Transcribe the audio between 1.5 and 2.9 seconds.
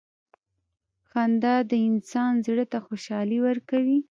د انسان زړۀ ته